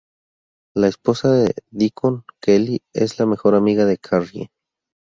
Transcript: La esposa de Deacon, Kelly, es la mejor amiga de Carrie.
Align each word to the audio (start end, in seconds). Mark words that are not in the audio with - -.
La 0.73 0.87
esposa 0.87 1.31
de 1.31 1.53
Deacon, 1.69 2.23
Kelly, 2.41 2.81
es 2.91 3.19
la 3.19 3.27
mejor 3.27 3.53
amiga 3.53 3.85
de 3.85 3.99
Carrie. 3.99 4.49